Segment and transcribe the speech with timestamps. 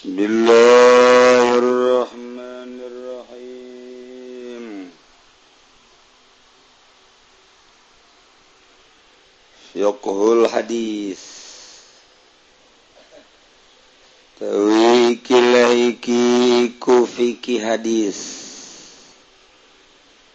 [0.00, 4.90] بسم الله الرحمن الرحيم.
[9.74, 11.20] فقه الحديث.
[14.40, 18.18] تويك الهيكي كفيك حديث.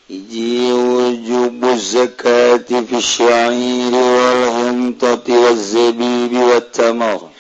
[0.10, 7.35] يجي وجوب الزكاة في الشعير والهمطة والزبيب والتمر.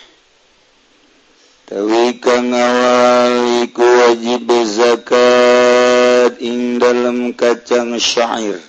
[1.75, 8.63] wika ngawali ku wajib zakat ing dalam kacang syair.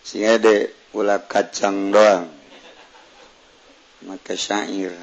[0.00, 0.56] Sehingga ada
[0.96, 2.32] ulah kacang doang.
[4.08, 4.96] Maka syair.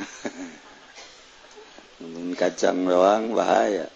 [2.02, 3.94] Mun kacang doang bahaya.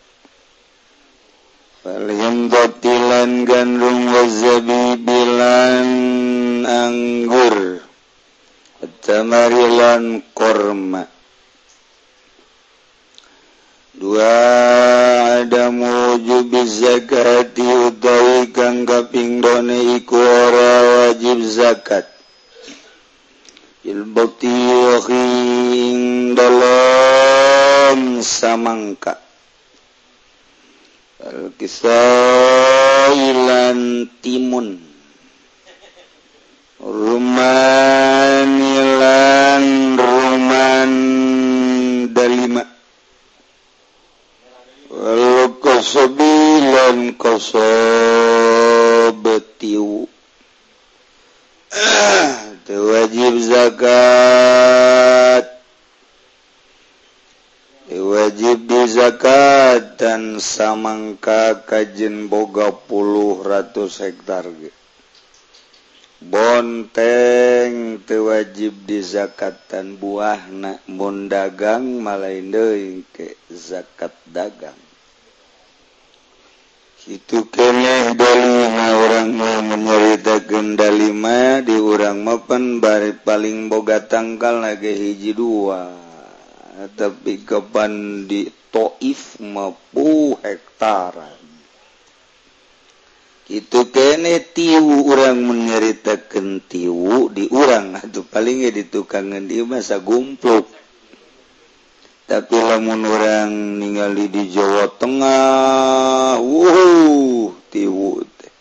[1.81, 5.89] Walhim kotilan gandum wazabibilan
[6.69, 7.81] anggur.
[9.01, 11.16] Tamarilan korma.
[13.97, 22.05] dua ada muju bizakati utawi kang kapingdone iku ora wajib zakat.
[23.87, 24.53] Ilbati
[25.09, 29.17] ing dalam samangka.
[31.23, 32.21] Al kisailan
[34.21, 34.77] timun
[36.77, 38.45] rumanilan
[39.97, 40.91] ruman
[42.13, 42.76] dalima.
[45.87, 47.63] wasobilan kosobetiw
[52.91, 55.47] wajib zakat.
[57.87, 64.43] Wajib di zakat dan samangka kajjin boga puluh ratus hektar
[66.19, 74.86] bonteng tewajib di zakatan buah na mondagang malainde ke zakat dagang.
[77.07, 84.91] itu kene dolima orang mau menyerita gendalima di orang mapan bari paling boga tangkal lagi
[84.91, 85.87] hiji dua.
[86.99, 91.39] Tapi kapan di toif mapu hektaran.
[93.47, 100.67] Itu kene tiwu orang menyeritakan tiwu di orang atau palingnya di tukangan di masa gumpluk.
[102.27, 108.51] tapi lamun orang ningali di Jawa Tengah wuhu tiwu teh.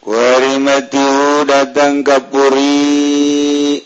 [0.00, 3.76] Kuarima tiwu datang kapuri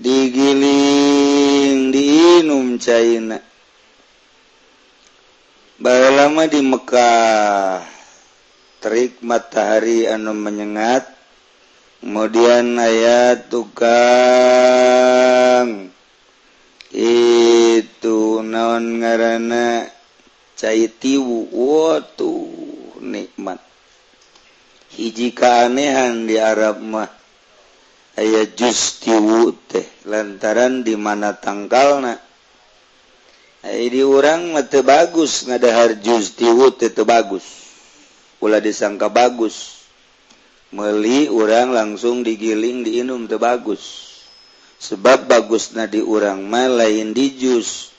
[0.00, 3.36] digiling diinum China
[5.76, 7.84] Baga lama di Mekah
[8.80, 11.04] terik matahari anu menyengat
[12.00, 13.86] kemudian ayat tukang.
[16.96, 19.04] itu naon
[20.56, 22.32] cai tiwu wotu
[23.04, 23.60] nikmat.
[24.96, 27.12] Hiji keanehan di Arab mah
[28.16, 32.16] aya justiwu teh lantaran di dimana tangkalna
[33.66, 37.44] urang orang mata bagus ngadahar justiwu teh te bagus.
[38.40, 39.84] Ulah disangka bagus.
[40.72, 44.05] Meli orang langsung digiling diinum teu bagus.
[44.76, 47.92] sebab bagus nadi urang mah lain di jus.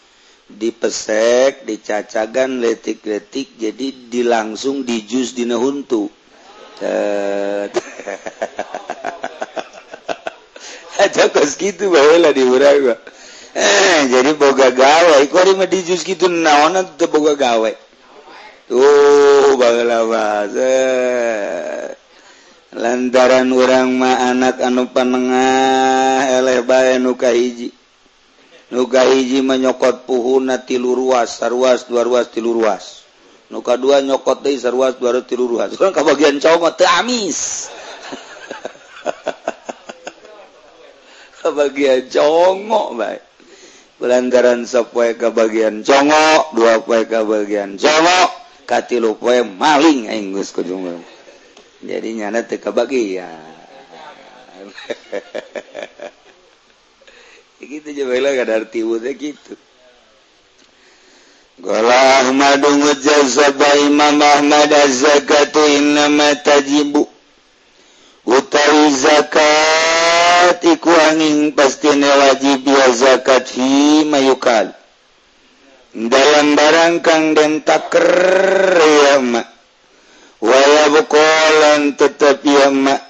[0.48, 6.08] Dipesek dicacagan letik-letik jadi dilangsung di jus dina huntu.
[10.98, 13.00] Aja kos gitu baheula di urang mah.
[13.52, 15.20] Eh jadi boga gawe.
[15.28, 17.72] Kok mah di jus gitu naonan teu boga gawe.
[18.72, 20.48] Tuh baheula mah
[22.76, 27.72] lantaran urang ma anak anu panengah eleba nuka hiji
[28.76, 33.08] nuka hiji menyokot puhuna tilu ruas sarwas dua ruas tilu ruas
[33.48, 37.72] nuka dua nyokot deui sarwas dua ruas tilu ruas urang kabagian cowok teu amis.
[41.48, 43.24] Kabagian congok bae.
[44.04, 48.30] Lantaran sapoe kabagian congok dua poe kabagian congok
[48.68, 51.00] katilu poe maling aing geus kujung.
[51.82, 53.30] jadinya nanti kebagi ya.
[57.68, 59.58] Gitu jebela gak ada arti udah gitu.
[61.58, 67.10] Gola Ahmad mujazaba Imam Ahmad az-zakatu innama tajibu.
[68.30, 74.70] Utawi zakat iku angin pastine wajib ya zakat fi mayukal.
[75.98, 78.06] Dalam barang kang den taker
[78.78, 79.57] ya mak
[80.42, 83.02] walalan tetap yamak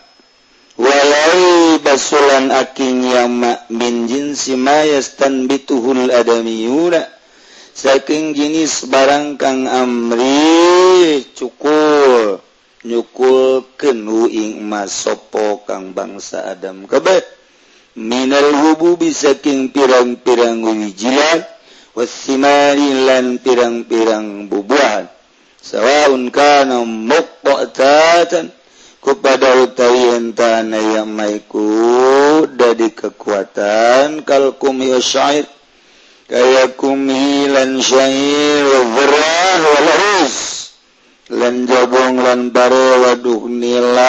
[0.78, 7.08] walau basulan aking yamak min jinsi mayastan bituhul adamiyura
[7.78, 12.42] saking jenis barang kang amri cukul.
[12.88, 17.26] Nyukul kenu ing emas sopo kang bangsa Adam kebet
[18.00, 21.42] minal hububi saking pirang-pirang wijilan
[21.98, 25.10] wasimari lan pirang-pirang bubuhan.
[25.68, 28.56] sawaun kana muqtatan
[29.04, 35.44] kepada utawi entana yang maiku dari kekuatan kalkum kumi syair
[36.32, 40.36] kaya kumi lan syair wa farah wa lahus
[41.36, 43.12] lan jabong lan bare wa
[43.52, 44.08] nilan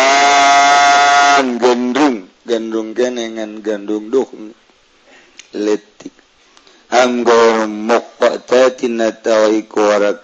[1.59, 4.31] gendung gendung kenengan gendung duh
[5.59, 6.18] letik.
[6.89, 8.49] Anggor mokok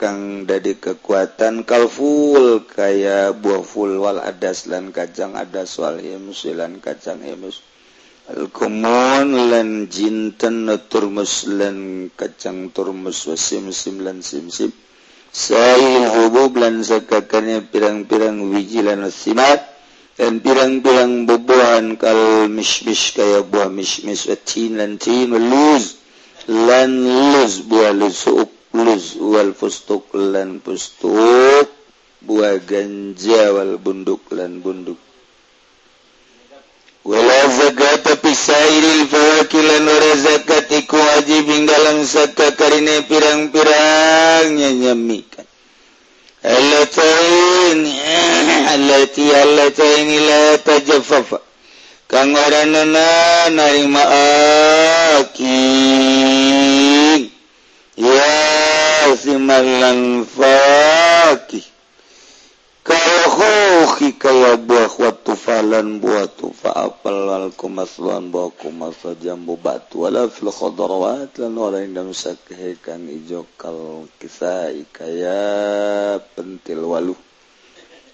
[0.01, 7.61] kang dadi kekuatan kalful kaya buah fullwal adas lan kacang adas wal imlan kacang emus
[8.33, 14.73] Alkomon lan jinten turmus lan kacang turmus wasim sim lan sim sim
[16.17, 19.61] hubub lan sakakane pirang-pirang wiji lan simat
[20.17, 26.04] dan pirang-pirang bubuhan kal mishmish kaya buah mishmish wa tin lan tin luz.
[26.49, 26.91] lan
[27.33, 31.69] luz buah lusuk luz wal fustuk lan fustuk
[32.25, 35.01] buah ganja wal bunduk lan bunduk.
[37.05, 39.85] Wala zakata fi sairil fawakil lan
[40.25, 45.45] zakat iku wajib ing dalam zakat karine pirang-pirang nyamikan
[46.45, 47.81] Allatain
[48.73, 51.41] allati allatain la tajaffafa
[52.09, 52.85] kang arana
[53.53, 54.05] narima
[55.05, 55.45] الفاكه
[57.99, 61.61] يا ثمل الفاكه
[62.85, 70.49] كالخوخك يا buah watufalan buah tufa apel wal kumaslan buah kumas jambu batu wala fil
[70.53, 77.17] khadarawat lan orang yang sakih kang ijo kal kisai kaya pentil waluh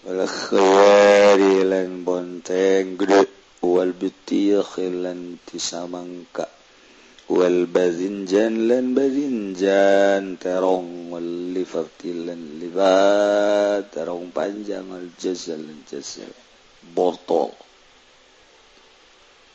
[0.07, 3.27] wal khawari lan bonteng gede
[3.67, 6.60] wal bitiyakh lan tisamangka
[7.31, 16.35] Wal bazinjan lan bazinjan terong wal lifartilan libat terong panjang al jazal lan jazal
[16.91, 17.55] botol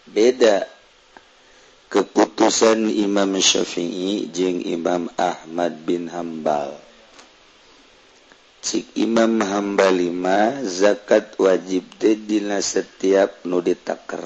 [0.08, 0.72] beda.
[1.86, 6.76] Keputusan Imam Syafi'i jeung Imam Ahmad bin Hambal
[8.66, 14.26] cik Imam Hambal lima zakat wajib dina setiap nu ditaker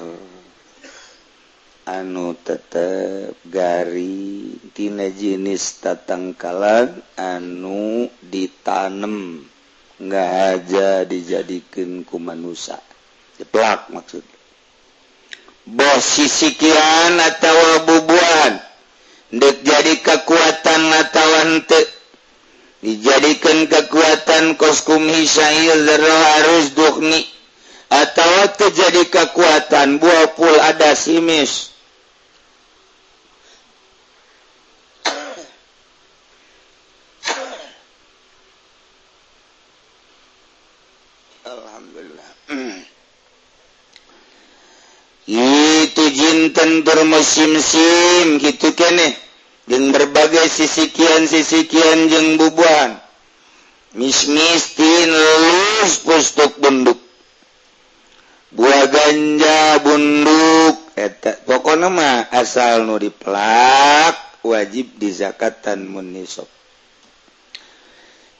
[1.90, 9.42] anu tetap garitina jenis tatangkalan anu ditanem
[9.98, 12.78] nggak aja dijadikan kumanusa
[13.40, 14.22] jeplak maksud.
[15.66, 18.60] Bos sisikian atau bubuhan
[19.34, 21.80] dek jadi kekuatan natawan te.
[22.80, 27.28] Dijadikan kekuatan koskum hisail zero harus duhni
[27.92, 31.69] atau terjadi kekuatan buah pul ada simis.
[46.70, 49.18] dan bermusim-sim gitu kene
[49.66, 52.94] dan berbagai sisikian-sisikian jeng bubuhan
[53.98, 56.94] mismistin lulus pustuk bunduk.
[58.54, 60.94] Buah ganja bunduk.
[60.94, 64.14] Etak pokok nama asal nu diplak
[64.46, 66.46] wajib di zakatan munisop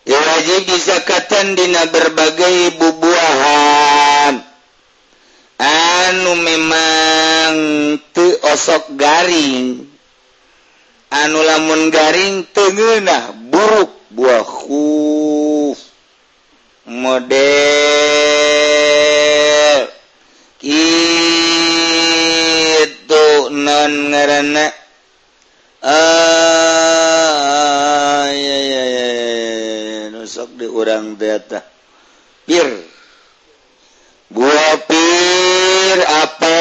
[0.07, 4.50] ya wajib di zakatan dina berbagai bubuahan.
[5.61, 7.55] anu memang
[8.41, 9.85] osok garing.
[11.11, 15.79] Anu lamun garing tengenah buruk buah khuf
[16.87, 17.41] model.
[22.81, 24.67] Itu non ngerana
[25.81, 27.35] ah, ah,
[28.23, 29.09] ah ya ya ya
[30.15, 31.65] nusok di orang data
[32.47, 32.90] bir.
[34.31, 36.57] gua pir apa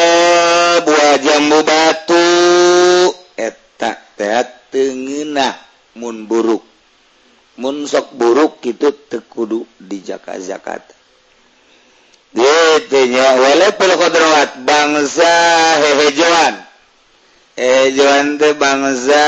[0.83, 2.27] buah jambu batu.
[3.39, 4.17] Etak
[4.69, 6.65] tengenmun buruk.
[7.59, 10.99] Munsok buruk itu tekudu di Jaka Jakarta
[12.29, 15.33] gitunya walaupulwat bangsa
[15.81, 16.61] hehejoan
[17.57, 19.27] hejoan eh, teh bangsa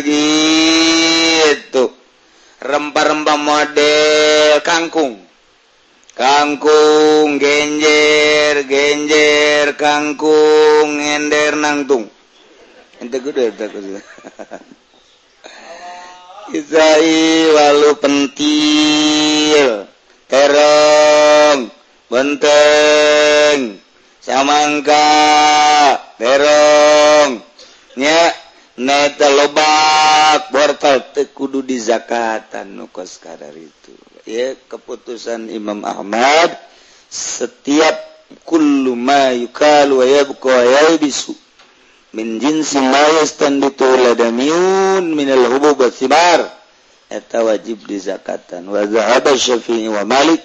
[0.00, 1.92] gitu.
[2.56, 5.25] Rempah-rempah model kangkung.
[6.16, 12.08] Kangkung genjer genjer kangkung ender nangtung.
[12.96, 13.76] Ente gede tak
[16.56, 19.84] Isai walu pentil
[20.24, 21.68] terong
[22.08, 23.76] benteng
[24.24, 25.04] samangka
[26.16, 27.44] terong.
[28.00, 28.32] Nya
[28.80, 29.75] neta loba.
[30.56, 33.92] portal tekudu di zakatan nukos kadar itu.
[34.24, 36.56] Ya keputusan Imam Ahmad
[37.12, 37.92] setiap
[38.48, 41.36] kullu ma yukal wa yabqa wa yaibisu
[42.16, 45.92] min jinsi ma yastanbitu ladamiyun min al-hubub wa
[47.12, 50.40] eta wajib di zakatan wa dhahaba syafi'i wa malik.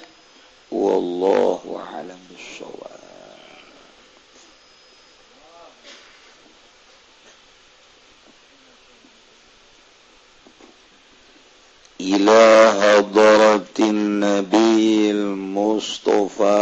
[0.71, 2.30] Wallahu a'lam.
[12.01, 16.53] إلى حضرة النبي المصطفى.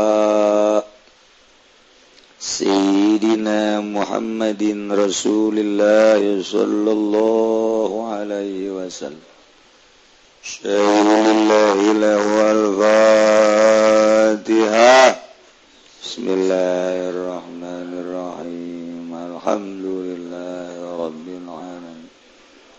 [2.39, 9.19] سيدنا محمد رسول الله صلى الله عليه وسلم.
[10.43, 12.51] شهر الله له
[14.41, 15.19] الفاتحة.
[16.03, 19.35] بسم الله الرحمن الرحيم.
[19.35, 20.71] الحمد لله
[21.05, 21.98] رب العالمين.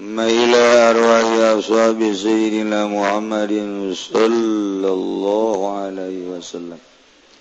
[0.00, 0.56] ما إلى
[0.90, 3.52] أرواح أصحاب سيدنا محمد
[4.12, 6.78] صلى الله عليه وسلم.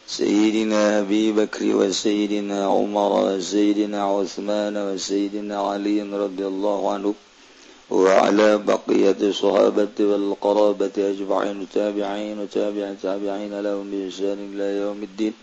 [0.07, 7.13] سيدنا أبي بكر وسيدنا عمر وسيدنا عثمان وسيدنا علي رضي الله عنه
[7.89, 15.33] وعلى بقية الصحابة والقرابة أجمعين تابعين وتابع تابعين لهم بإحسان إلى يوم الدين.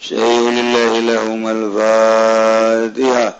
[0.00, 3.39] شيء لله لهم الفاتحة.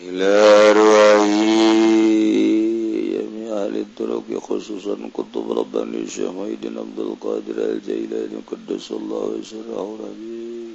[0.00, 0.54] إلى
[3.94, 10.74] الترك خصوصا كتب رباني الشيخ محيدين عبد القادر الجيلاني قدس الله سره العزيز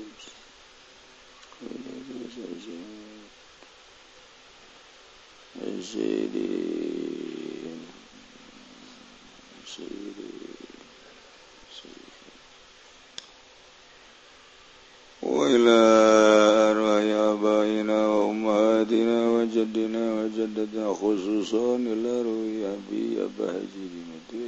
[5.94, 6.48] سيدي
[9.76, 10.30] سيدي
[15.22, 16.09] وإلى
[20.94, 24.39] خصوصا الأروية بي بهجر متي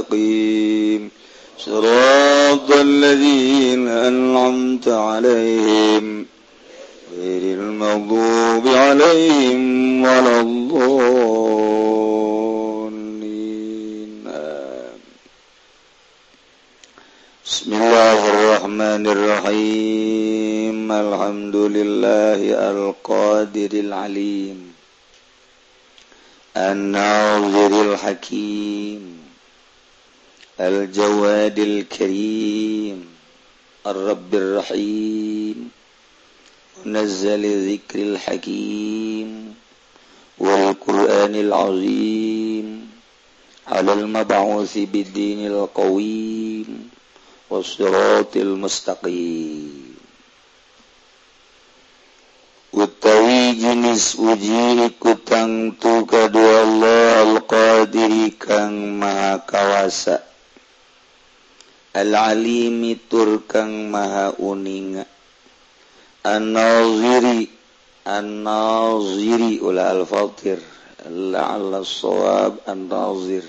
[0.00, 1.10] المستقيم.
[1.58, 6.26] صراط الذين أنعمت عليهم.
[7.18, 11.50] غير المغضوب عليهم ولا الضالين.
[17.46, 20.92] بسم الله الرحمن الرحيم.
[20.92, 24.72] الحمد لله القادر العليم.
[26.56, 28.79] الناظر الحكيم.
[30.60, 33.06] الجواد الكريم
[33.86, 35.70] الرب الرحيم
[36.84, 39.54] منزل ذكر الحكيم
[40.38, 42.90] والقرآن العظيم
[43.68, 46.90] على المبعوث بالدين القويم
[47.50, 49.90] والصراط المستقيم.
[52.72, 60.29] utawi jenis uji kutangtu kedua Allah al-qadiri kang maha kawasa
[61.90, 65.02] Al-alimi turkang maha uninga
[66.22, 67.60] An-naziri
[68.00, 70.56] An-naziri ula al-fatir.
[71.06, 73.44] La'alla sawab an-nazir.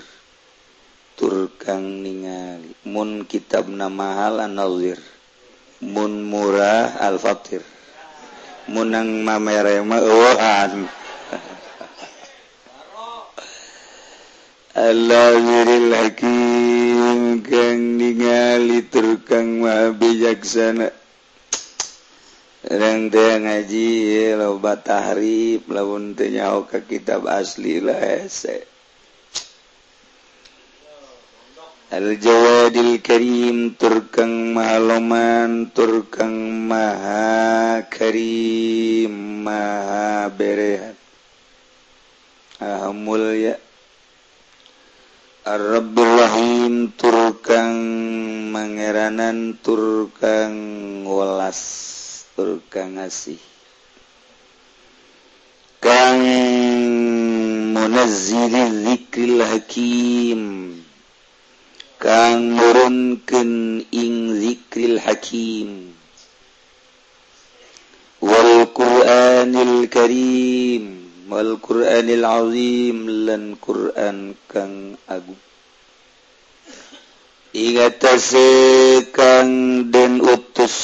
[1.16, 2.70] Turkang ningali.
[2.84, 5.00] Mun kitab mahal an-nazir.
[5.82, 7.64] Mun murah al-fatir.
[8.70, 11.01] Munang mamerema ewahan
[14.72, 20.88] Allahil Hakim kang ningali turkang maha bijaksana
[22.72, 28.24] Rang ngaji loba tahrif lamun teu nyaho ka kitab asli lah
[31.92, 40.96] Al Jawadil Karim turkang maha loman turkang maha karim maha berehat
[42.56, 43.60] Ah mulya
[45.42, 47.74] Arabbilrahim turkang
[48.54, 50.54] mangeranan turkang
[51.02, 51.58] welas
[52.38, 53.42] turkang ngasih
[55.82, 56.22] kang
[57.74, 60.42] munazzilil zikril hakim.
[61.98, 65.90] Kang nurunkeun ing zikril hakim.
[68.22, 71.01] Wal qur'anil karim.
[71.32, 75.40] wal Qur'anil azim lan Qur'an kang agung.
[77.56, 78.48] Igatase
[79.16, 80.76] kang den utus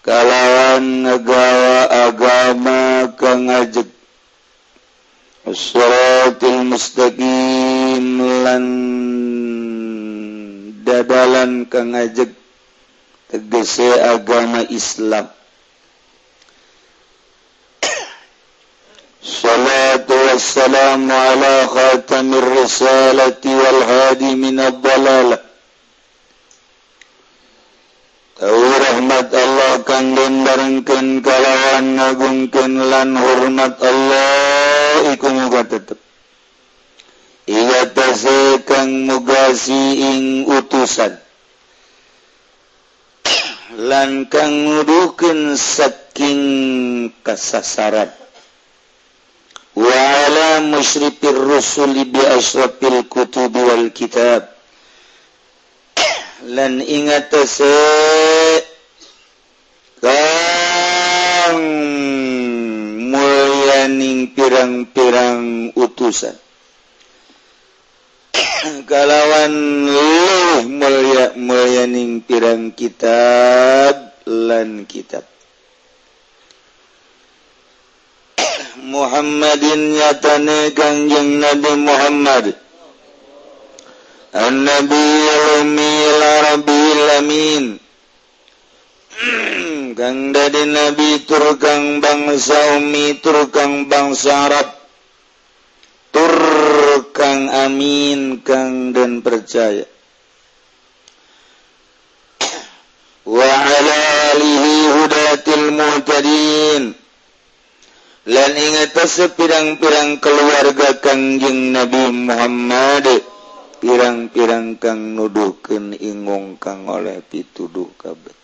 [0.00, 3.88] kalawan negawa agama kang ngajeg
[5.48, 8.04] Suratul mustaqim
[8.44, 8.64] lan
[10.84, 12.32] dadalan kang ngajeg
[13.28, 15.28] tegese agama Islam.
[20.33, 25.37] السلام على خاتم الرسالة والهادي من الضلالة
[28.83, 35.95] rahmat Allah kang den barengkeun kalawan ngagungkeun lan hormat Allah iku muga tetep
[37.47, 41.15] Iya tase kang mugasi ing utusan
[43.87, 46.41] lan kang nuduhkeun saking
[47.23, 48.11] kasasaran
[49.78, 54.50] wala musyrifir rusuli bi asrafil kutubi wal kitab
[56.50, 57.78] lan ingatase
[60.02, 61.62] kang
[63.14, 66.34] mulyaning pirang-pirang utusan.
[68.90, 69.54] Galawan
[69.86, 75.37] luh mulia mulyaning pirang kitab lan kitab.
[78.86, 82.44] Muhammadin nyatane Kangjeng Nabi Muhammad.
[84.30, 85.74] Annabiyil
[86.46, 87.64] Rabbil Amin.
[89.98, 94.68] Kang dadi Nabi turkang bangsa umi turkang bangsa Arab.
[96.14, 99.97] Turkang amin kang dan percaya.
[108.28, 113.24] lan ingatase pirang-pirang keluarga Kangjeng Nabi Muhammad.
[113.78, 118.36] Pirang-pirang kang nuduhken ingung kang oleh pituduh kabeh.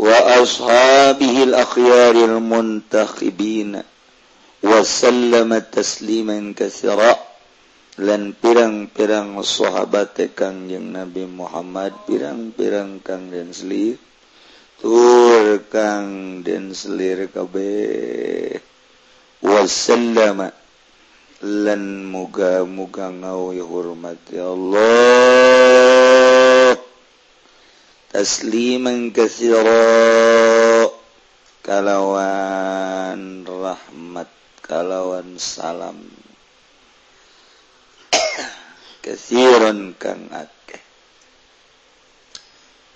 [0.00, 3.84] Wa ashabihil akhyaril muntakhibina.
[4.62, 7.18] Wa sallama tasliman kasira
[8.00, 13.52] lan pirang-pirang sahabat Kangjeng Nabi Muhammad pirang-pirang kang den
[14.82, 18.58] Turkang dan selir kabeh
[19.38, 20.50] wasallama
[21.38, 25.14] lan muga-muga ngau ya hormat ya Allah.
[28.10, 29.70] Tasliman katsira.
[31.62, 34.30] Kalawan rahmat
[34.66, 36.02] kalawan salam.
[38.98, 40.82] Katsiran kang akeh.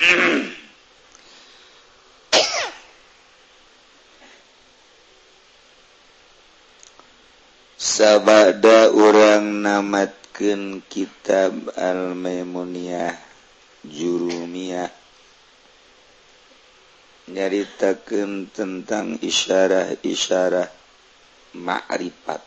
[7.96, 13.16] sabada orang namatkan kitab Al-Maimuniyah
[13.88, 14.92] Jurumiyah.
[17.32, 20.68] Nyaritakeun tentang isyarah-isyarah
[21.56, 22.44] ma'rifat.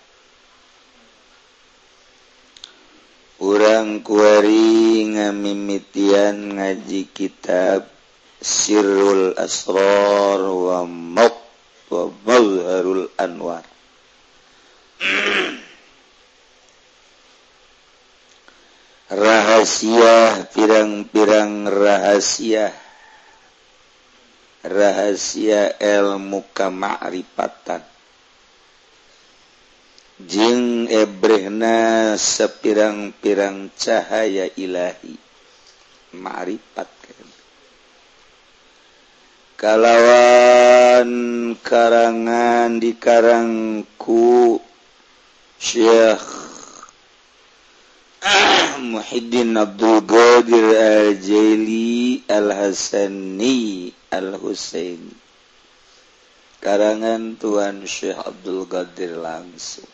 [3.42, 7.90] Urang kuari ngamimitian ngaji kitab
[8.38, 11.36] Sirrul Asrar wa Mok
[11.90, 12.38] wa
[13.18, 13.79] Anwar.
[19.10, 22.72] Rahasia pirang-pirang rahasia.
[24.60, 27.80] Rahasia ilmu kamaripatan
[30.20, 35.16] Jing ebrena sepirang-pirang cahaya Ilahi.
[36.20, 36.92] Maripat
[39.60, 41.12] kalawan
[41.60, 44.56] karangan di Karangku
[45.60, 46.24] Syekh
[48.80, 55.12] Muhyiddin Abdul Qadir Al-Jaili Al-Hasani Al-Husaini
[56.64, 59.88] karangan Tuan Syekh Abdul Qadir langsung.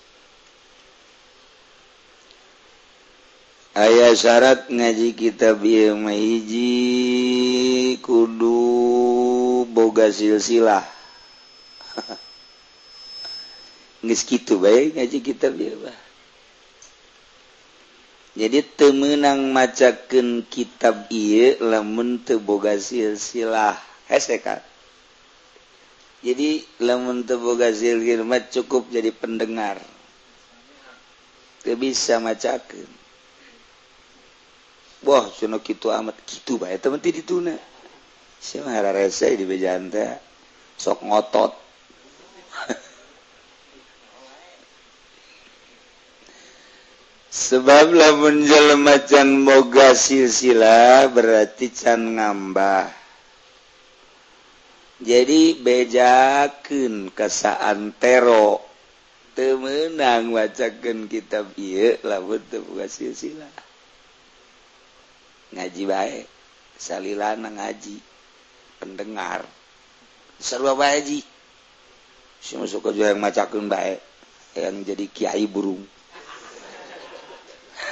[3.74, 10.86] Ayah syarat ngaji kitab ieu mah hiji kudu boga silsilah.
[14.14, 15.96] gitu baik ngaji kita biar
[18.36, 23.80] jadi temenang macakan kitab iya Lamun teboga silsilah.
[24.12, 24.60] Heseka
[26.26, 29.78] jadi lamun teboga silsilah cukup jadi pendengar.
[31.62, 32.58] Tebisa bisa
[35.06, 36.18] wah cuna gitu amat.
[36.26, 37.62] Gitu baik temen tidak sih
[38.42, 40.18] siapa rese di bejanta
[40.82, 41.54] sok ngotot.
[47.36, 52.88] sebab lamun jelema can boga silsilah berarti can ngambah.
[55.04, 58.64] Jadi bejakeun kasaan tero
[59.36, 63.52] teu meunang wacakeun kitab ieu lamun teu boga silsilah
[65.52, 66.20] ngaji bae
[66.80, 68.00] salilana ngaji
[68.80, 69.44] pendengar.
[70.40, 71.20] Sarua bae ji.
[72.40, 74.00] Si masuk ke yang macakeun bae
[74.56, 75.95] yang jadi kiai burung.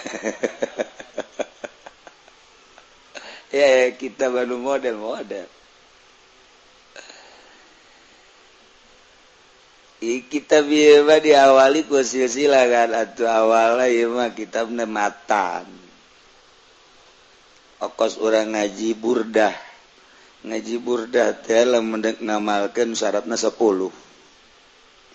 [3.56, 5.48] ya kita baru model model.
[10.04, 12.92] I, kita biba diawali ku silsilah kan?
[12.92, 15.64] Atau awalnya ya mah kita matan
[17.84, 19.56] okos orang ngaji burdah.
[20.44, 23.56] Ngaji burdah teh lamun ngamalkeun syaratna 10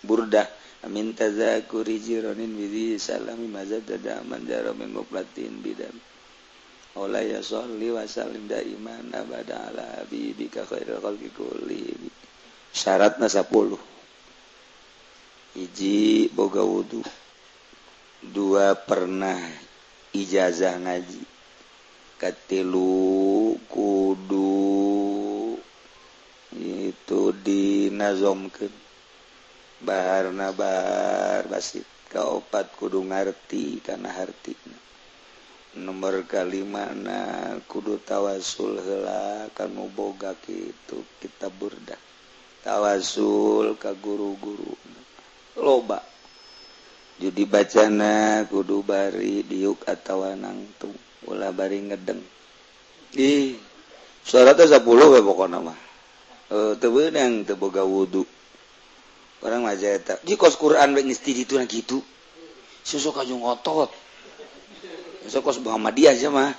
[0.05, 0.48] burdah.
[0.87, 5.91] Amin taza kurijironin widi salami mazhab dada aman jaro menggoplatin bidam.
[6.95, 11.83] Ola ya sholli wa salim daiman abada ala habibika khairul khalqi kulli.
[12.71, 13.75] Syaratna 10.
[15.59, 17.03] Hiji boga wudu.
[18.23, 19.38] Dua pernah
[20.14, 21.23] ijazah ngaji.
[22.19, 25.55] Katilu kudu
[26.59, 28.88] itu dinazomkeun
[29.79, 34.88] Bahar nabar basit kaopat kudu ngerti karena hartina
[35.79, 41.95] nomor kalimana kudu tawasul hela kamu boga gitu kita burda.
[42.67, 44.75] Tawasul ka guru-guru.
[45.61, 46.03] Loba.
[47.19, 50.95] Judi bacana kudu bari diuk atau nangtung
[51.27, 52.23] ulah bari ngedeng.
[53.19, 53.59] Ih
[54.23, 55.79] suara teh 10 we pokona mah.
[56.49, 58.23] E, teu beunang teu boga wudu.
[59.42, 59.98] orang aja
[60.38, 61.98] kos Quran itu gitu.
[62.83, 63.92] Susu kajung otot
[65.29, 66.57] susu kos Muhammadiyah aja mah.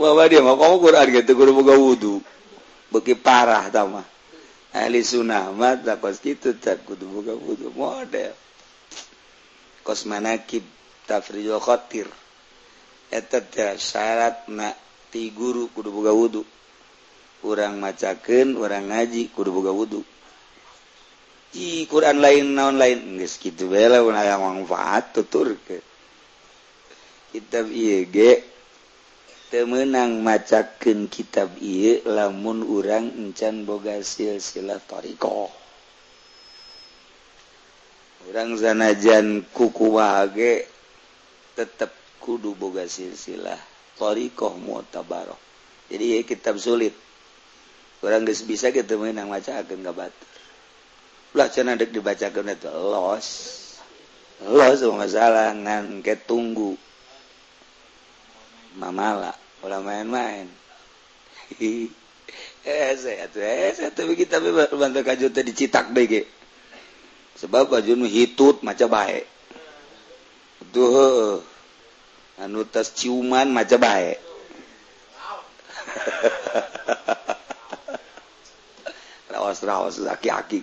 [0.00, 2.24] Wah, dia mau kamu Quran gitu, kudu boga wudu?
[2.88, 4.00] Beki parah tama.
[4.72, 7.68] Ahli sunnah mah tak kos gitu, tak kudu boga wudu.
[7.76, 8.32] Model.
[9.84, 10.64] Kos manakib
[11.04, 12.08] tafrijul khotir.
[13.12, 13.44] Eta
[13.76, 14.80] syarat nak
[15.12, 16.40] ti guru kudu boga wudu.
[17.46, 20.04] urang macaken orang ngaji kudu boga wudhu
[21.50, 23.18] I Quran lain naon lain?
[23.18, 23.98] Nges gitu bela
[24.38, 25.82] manfaat tutur ke.
[27.34, 28.46] Kitab IG
[29.50, 35.50] temenang macaken kitab I lamun urang encan boga silsilah toriko.
[38.30, 40.70] Orang zanajan kuku wage
[41.58, 41.90] tetap
[42.22, 43.58] kudu boga silsilah
[43.98, 45.50] toriko mu'tabarok
[45.90, 46.94] jadi kitab sulit.
[48.00, 50.24] orang guys bisa gitu menang maca akan nggak batu
[51.30, 53.28] lah cina dek dibacakan itu los.
[54.50, 56.74] Los nggak salah ngan ke tunggu.
[58.74, 59.30] Mamala
[59.62, 60.46] ulah main-main.
[62.60, 64.36] Eh saya tuh eh saya tapi kita
[64.76, 66.22] bantu kajun teh dicitak deh ge.
[67.40, 69.24] Sebab kajun hitut maca baik
[70.70, 71.42] tuh
[72.38, 74.20] anu tas ciuman maca baik
[79.50, 80.62] raos-raos laki-laki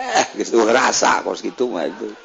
[0.00, 2.08] eh, gitu rasa kos gitu mah itu.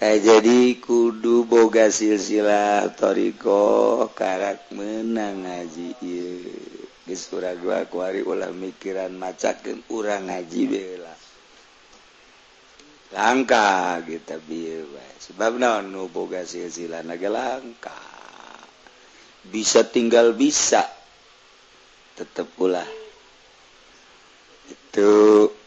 [0.00, 6.40] Eh jadi kudu boga silsilah toriko karak menang ngaji ieu
[7.04, 7.28] geus
[7.60, 11.14] gua kuari ulah mikiran macakeun urang ngaji bela
[13.12, 14.88] langka kita bieu
[15.20, 18.09] sebab naon nu boga silsilah naga langka.
[19.48, 20.84] bisa tinggal bisa.
[22.18, 22.84] Tetap pula.
[24.68, 25.08] Itu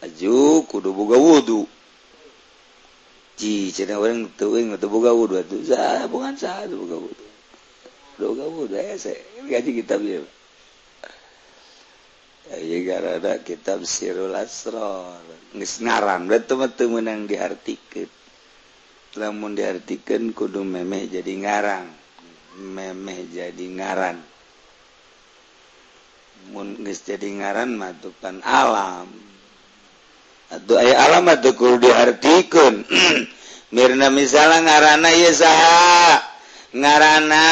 [0.04, 1.66] aju kudu boga wudhu
[3.34, 7.26] ji cina orang tuing atau boga wudhu itu sah bukan sah itu boga wudhu
[8.14, 9.18] boga wudhu ya saya
[9.50, 10.22] gaji kitab ya
[12.54, 15.18] ya gara kitab sirul asror
[15.56, 18.10] nges ngaran betul betul menang diartikan.
[19.14, 22.03] Lamun diartikan kudu memeh jadi ngarang.
[22.58, 24.18] memeh jadi ngaran.
[26.52, 29.08] Mungis jadi ngaran matukan alam.
[30.52, 32.84] Atau aya alamat tukul dihartikeun
[33.74, 36.20] mirna misalnya ngarana ieu saha.
[36.74, 37.46] Ngarana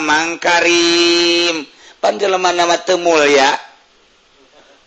[0.00, 1.66] mangkarim.
[1.98, 3.68] Pan jelema nama teu mulya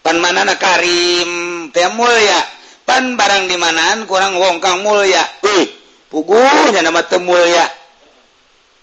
[0.01, 1.29] pan manana karim
[1.69, 2.39] teh mulya
[2.85, 5.69] pan barang di manaan kurang wong kang mulya euy
[6.09, 7.69] puguhnya nama teu mulya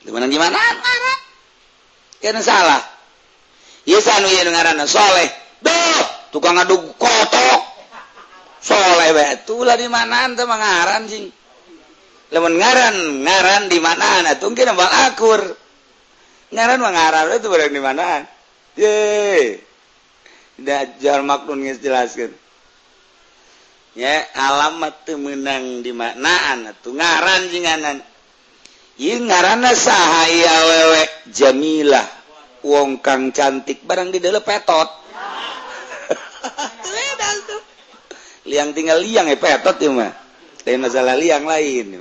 [0.02, 0.58] gimana gimana?
[2.18, 2.82] Karena salah.
[3.86, 5.28] Yesan iya dengaran soleh.
[5.62, 6.00] Doh
[6.34, 7.60] tukang aduk kotok
[8.60, 10.28] soleh betul lah di mana?
[10.28, 11.30] Anta mengaran sing
[12.34, 14.26] lemon ngaran ngaran di mana?
[14.26, 15.40] Nah tungkin abang akur.
[16.52, 18.24] Ngaran mengaran itu berarti di mana?
[18.74, 19.62] Ye.
[20.58, 22.34] Tidak jar maknun jelaskan
[23.98, 26.54] ya alamat temenang di mana?
[26.70, 27.98] Atuh ngaran jinganan
[28.98, 32.06] ngaran sahaya wewek Jamilah
[32.66, 34.88] wong kang cantik barang di dalam petot.
[38.48, 40.12] Liang tinggal liang ya petot ya mah.
[40.64, 42.00] Tapi masalah liang lain ya,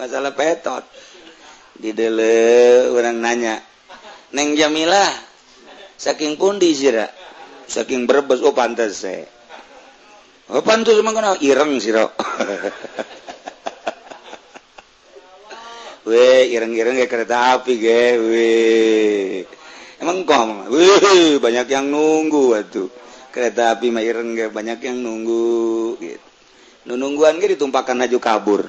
[0.00, 0.88] masalah petot.
[1.76, 3.60] Di dalam orang nanya
[4.32, 5.12] neng Jamilah
[6.00, 7.10] saking pundi sira
[7.68, 9.28] saking berbes oh pantas saya.
[10.48, 12.08] Oh pantas mah ireng sira
[16.04, 18.52] we ireng-ireng ya kereta api ge we.
[20.00, 22.84] Emang kok we banyak yang nunggu waktu
[23.34, 26.28] kereta api mah ireng ge banyak yang nunggu gitu.
[26.86, 28.62] Nu nungguan ge ditumpakan haju kabur.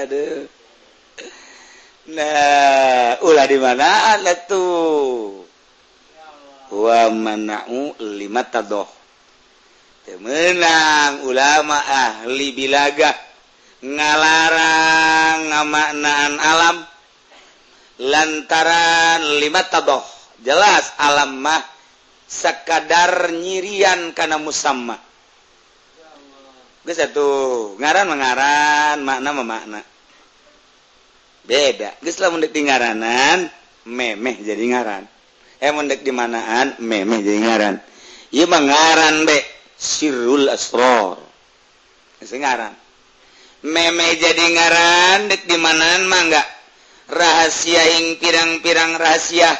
[0.00, 0.48] Aduh.
[2.06, 5.42] Nah ulah di mana tuh
[6.72, 8.95] wa mana'u lima tadoh.
[10.14, 13.10] Menang ulama ahli bilaga
[13.82, 16.76] ngalarang ngamaknaan alam.
[17.96, 20.04] Lantaran lima taboh.
[20.44, 21.64] Jelas alam mah
[22.28, 25.00] sekadar nyirian karena musamma.
[26.86, 29.80] Geus tuh ngaran mengaran makna memakna
[31.46, 31.98] beda.
[32.02, 33.48] Geus lamun dek di ngaranan
[33.86, 35.02] memeh jadi ngaran.
[35.62, 37.74] Eh mun dek di manaan memeh jadi ngaran.
[38.34, 41.20] Ieu mengaran be Sirul asror
[42.26, 42.74] ngaran
[43.62, 46.42] meme jadi ngaran dek dimanaan mangga
[47.10, 49.50] rahasia yang pirang-pirang rahasia.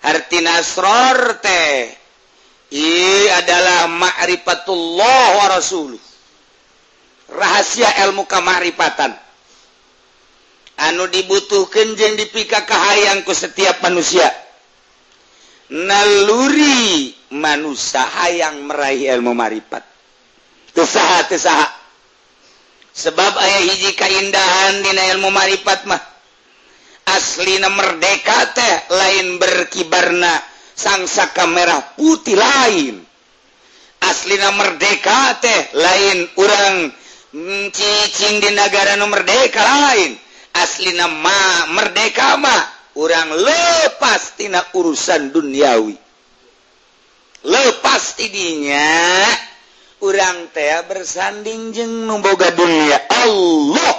[0.00, 1.92] Arti nasror teh.
[2.70, 6.00] I adalah ma'rifatullah wa rasuluh.
[7.30, 9.12] Rahasia ilmu kamaripatan
[10.80, 14.24] anu dibutuhkan jeng dipika kahayangku setiap manusia.
[15.70, 19.82] Naluri manusia yang meraih ilmu marifat.
[20.70, 21.66] Tesaha tesaha
[22.94, 26.02] sebab ayah hiji keindahan dina ilmu marifat mah.
[27.10, 30.30] Aslina merdeka teh lain berkibarna
[30.78, 33.02] sangsaka merah putih lain.
[34.00, 36.76] Aslina merdeka teh lain orang
[37.74, 40.14] cicing di negara nu merdeka lain.
[40.54, 42.62] Aslina ma merdeka mah
[42.94, 46.09] orang lepas tina urusan duniawi.
[47.44, 48.90] lepas tidinya
[50.00, 52.98] urang teh bersanding jeng numboga dunia.
[53.24, 53.92] Allah!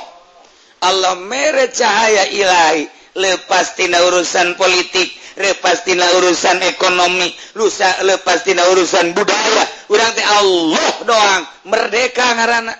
[0.82, 2.90] Allah mere cahaya ilahi.
[3.12, 7.28] Lepas tina urusan politik lepas tina urusan ekonomi
[7.60, 9.64] lusa lepas tina urusan budaya.
[9.92, 11.44] Urang teh Allah doang.
[11.70, 12.74] Merdeka ngarana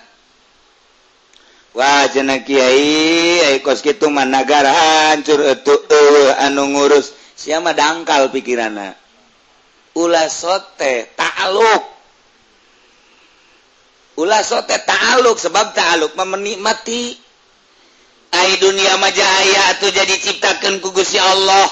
[1.72, 7.16] Wah cenah Kiai ayo kos kitu mah nagara hancur etu uh, anu ngurus.
[7.32, 9.01] Siapa dangkal pikiranna
[9.96, 11.82] ula sote ta'aluk.
[14.20, 17.16] Ula sote ta'aluk sebab ta'aluk menikmati.
[18.32, 21.68] Ai dunia majaya atau jadi ciptakan ku Gusti Allah.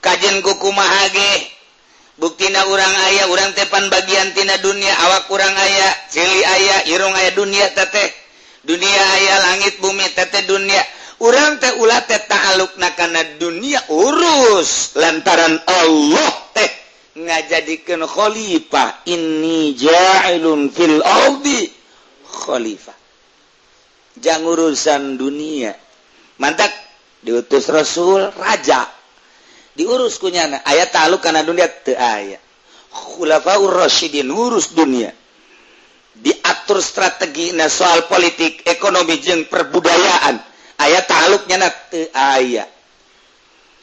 [0.00, 1.12] Kajen ku kumaha
[2.16, 7.32] buktina urang aya urang tepan bagian tina dunia awak kurang aya cili aya irung aya
[7.32, 8.08] dunia teteh
[8.64, 10.80] dunia aya langit bumi teteh dunia.
[11.20, 16.70] Orang teh ulah teh ta'aluk nakana dunia urus lantaran Allah teh.
[17.18, 21.66] ngajadikan khalifah ini jailun fil ardi
[22.26, 22.96] khalifah.
[24.20, 25.74] Jang urusan dunia.
[26.38, 26.70] Mantap
[27.24, 28.86] diutus rasul raja.
[29.74, 31.70] Diurus kunyana ayat taluk karena dunia?
[31.70, 32.36] Teu aya.
[32.90, 35.14] Khulafaur rasyidin urus dunia.
[36.20, 40.36] Diatur strategi na soal politik ekonomi jeung perbudayaan.
[40.80, 42.66] Ayat taluknya na teu aya.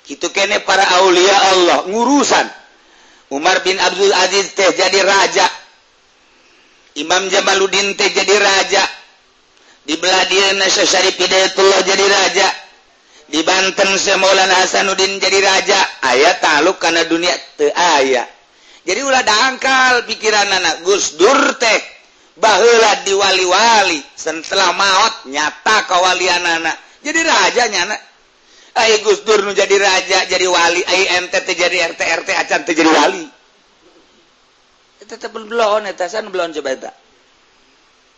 [0.06, 2.57] Kitu kene para aulia Allah ngurusan.
[3.28, 5.48] Umar bin Abdul Aziz teh jadi raja.
[6.96, 8.84] Imam Jamaluddin teh jadi raja.
[9.84, 12.48] Di Beladian Syari Pidatullah jadi raja.
[13.28, 15.80] Di Banten Semolan Hasanuddin jadi raja.
[16.08, 18.24] Ayat taluk karena dunia te aya.
[18.88, 21.80] Jadi ulah dangkal pikiran anak Gus Dur teh.
[22.40, 24.00] Bahula diwali-wali.
[24.16, 26.80] Setelah maut nyata kewalian anak.
[27.04, 27.96] Jadi raja nyana
[28.78, 30.86] Ay Gus Dur nu jadi raja jadi wali.
[30.86, 33.26] Ay NTT jadi RT RT acan teh jadi wali.
[35.08, 36.92] Tetep belon eta san belon coba eta.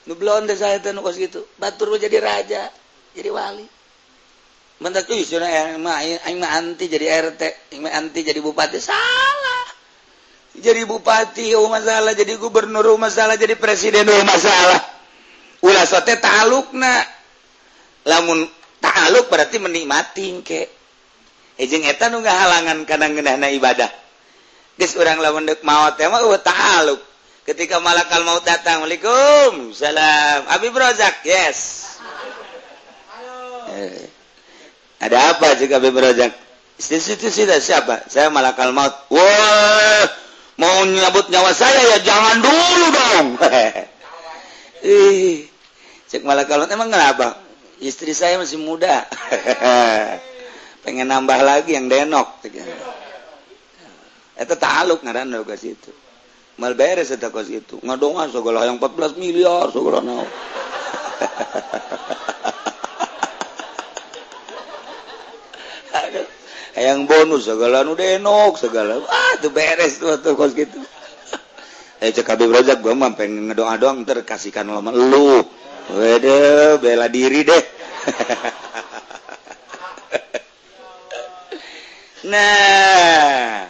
[0.09, 1.47] Nu belon teh saya teh nu kos gitu.
[1.55, 2.67] Batur jadi raja
[3.15, 3.63] jadi wali.
[4.79, 8.83] Mentak tuh cenah aing mah aing mah anti jadi RT aing mah anti jadi bupati.
[8.83, 9.65] Salah.
[10.59, 12.11] Jadi bupati oh masalah.
[12.11, 13.39] Jadi gubernur oh masalah.
[13.39, 14.81] Jadi presiden oh masalah.
[15.63, 17.03] Ulah sote taluk na
[18.07, 20.79] lamun Ta'aluk berarti menikmati ke.
[21.59, 23.91] Ejeng eh, eta nu halangan kadang ngeunahna ibadah.
[24.79, 27.03] Geus urang lamun deuk maot teh mah uh, ta'aluk.
[27.43, 30.47] Ketika malakal maut datang, "Waalaikum salam.
[30.47, 31.83] Abi Brozak." Yes.
[33.75, 34.07] Eh,
[35.03, 36.31] ada apa juga Abi Brozak?
[36.79, 38.07] Institusi dan siapa?
[38.07, 38.95] Saya malakal maut.
[39.11, 40.07] Wah,
[40.55, 43.27] mau nyabut nyawa saya ya jangan dulu dong.
[44.87, 45.43] Ih,
[46.07, 47.48] cek malakal maut emang kenapa?
[47.79, 49.07] Istri saya masih muda.
[50.83, 52.47] Pengen nambah lagi yang denok.
[54.39, 55.91] Itu taluk ngaran ke situ.
[56.59, 60.27] Mal beres eta kos itu ngadongan segala yang 14 miliar segala naon
[66.75, 68.99] yang bonus segala nu denok segala.
[69.07, 70.83] Ah tuh beres tuh tuh kos gitu.
[72.03, 75.39] Eh cek kabeh rojak gua mah pengen ngedoa doang terkasihkan lama lu
[75.89, 77.63] Wede bela diri deh.
[82.29, 83.65] nah,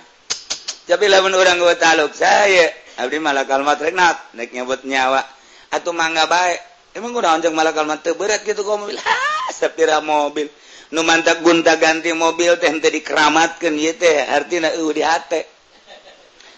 [0.83, 5.23] tapi lamun orang gue taluk saya, abdi malah kalmat renat, naik nyebut nyawa,
[5.71, 6.59] atau mangga baik.
[6.99, 9.15] Emang gue naonjang malah kalmat berat gitu kok mobil, ha,
[9.55, 10.51] sepira mobil.
[10.91, 15.39] Nu mantak gunta ganti mobil teh teh dikeramatkan gitu teh, artinya uh di hati.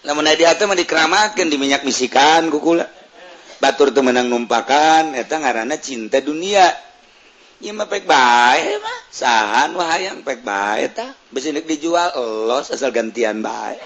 [0.09, 3.00] Lamun di hati mah dikeramatkan di minyak misikan kukula.
[3.61, 6.65] batur temenang numpakan eta ngaranna cinta dunia.
[7.61, 8.97] Iya mah pek baik mah.
[9.13, 11.13] Sahan wahayang pek baik tah.
[11.29, 12.09] Besi nek dijual
[12.49, 13.77] los asal gantian baik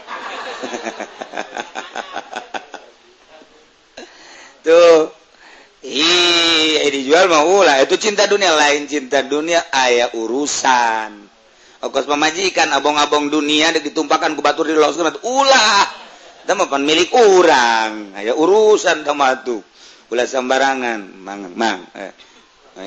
[4.66, 5.12] tuh.
[5.86, 7.78] Ih, dijual mau lah.
[7.78, 11.30] itu cinta dunia lain cinta dunia ayah urusan.
[11.86, 16.05] Okos pemajikan abong-abong dunia ditumpakan ke batur di laut ulah
[16.46, 19.62] teman milik orang ayah urusan sama tuh
[20.14, 21.18] ulah sembarangan.
[21.22, 22.14] Mang mang eh.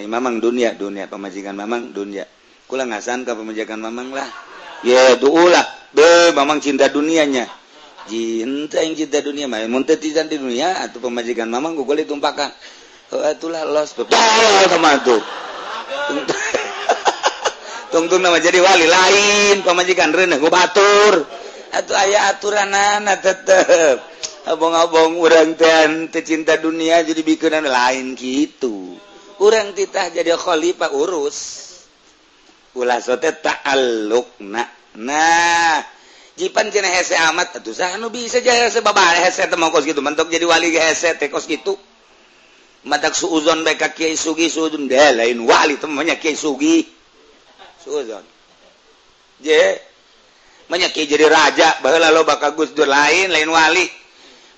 [0.07, 1.11] mamang dunia dunia.
[1.11, 2.25] Pemajikan mamang dunia.
[2.69, 4.29] Kula ngasan ke pemajikan mamang lah.
[4.87, 7.51] Ya itu ulah be mamang cinta dunianya.
[8.09, 9.61] Cinta yang cinta dunia mah.
[9.69, 12.49] Muntah di dunia atau pemajikan mamang gue boleh tumpahkan.
[13.13, 13.97] Oh, itulah los.
[13.97, 15.21] Sama tuh
[17.89, 19.61] tungtung nama jadi wali lain.
[19.65, 21.38] Pemajikan reneh gue batur
[21.73, 23.97] atau ayah aturan anak tetep.
[24.49, 28.97] Abong-abong orang dan tercinta dunia jadi bikinan lain gitu
[29.39, 31.39] orang titah jadi khalifah urus.
[32.77, 34.67] Ulah sote ta'alluq na
[34.99, 35.79] nah.
[36.39, 40.31] Jipan cina hese amat atuh sah nu bisa jaya sebab hese temong kos gitu mentok
[40.31, 41.75] jadi wali hese teh kos gitu
[42.87, 46.87] madak suuzon baik kiai sugi suuzon deh lain wali temannya kiai sugi.
[47.83, 48.23] Suuzon
[49.43, 49.63] je
[50.69, 52.89] menyaki jadi raja bahwa lo bakal Gus Dur.
[52.89, 53.87] Lain lain wali.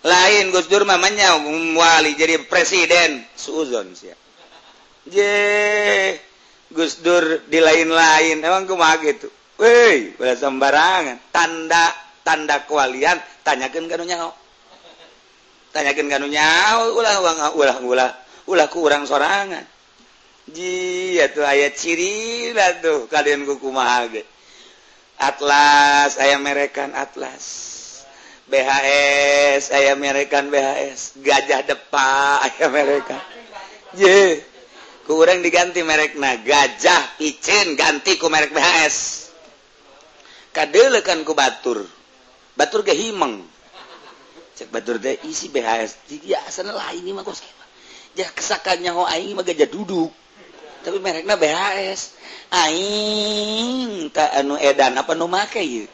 [0.05, 1.39] Lain Gus Dur mamanya
[1.75, 3.25] wali jadi presiden.
[3.35, 4.13] Suuzon sih
[5.09, 5.35] je
[6.71, 8.39] Gus Dur di lain-lain.
[8.43, 9.27] Emang kumaha gitu?
[9.59, 11.19] Weh udah sembarangan.
[11.35, 11.91] Tanda
[12.21, 14.31] tanda kewalian tanyakan kan nyaho
[15.71, 16.45] tanyakin kanunya
[16.95, 18.11] ulah ulah ulah ulah
[18.51, 19.65] ulah kurang sorangan.
[20.51, 24.27] Ji tuh ayat ciri lah tuh kalian kuku mahage
[25.21, 27.69] Atlas aya merekan Atlas.
[28.51, 33.21] BHS aya merekan BHS gajah depa aya mereka
[33.95, 34.41] ye
[35.05, 36.41] kurang diganti merekna.
[36.41, 39.29] Gajah picin ganti ku merek BHS
[40.57, 41.85] kadelekan ku batur.
[42.57, 43.45] Batur ge himeng.
[44.57, 47.45] Cek batur teh isi BHS biasa lah ini mah kos
[48.17, 50.11] ja kesakannya ho aing mah gajah duduk.
[50.81, 52.17] tapi mereknya BHS
[52.51, 55.87] aing tak anu edan apa nu make ieu?